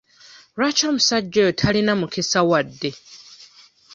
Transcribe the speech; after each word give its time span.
Lwaki 0.57 0.83
omusajja 0.91 1.37
oyo 1.41 1.51
talina 1.61 1.93
mukisa 2.01 2.39
wadde? 2.49 2.91